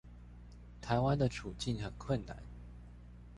[0.81, 2.35] 臺灣的處境很困難